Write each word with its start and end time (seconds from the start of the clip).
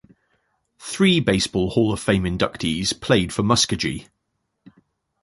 Three 0.79 1.19
Baseball 1.19 1.69
Hall 1.69 1.93
of 1.93 1.99
Fame 1.99 2.23
inductees 2.23 2.99
played 2.99 3.31
for 3.31 3.43
Muskogee. 3.43 4.07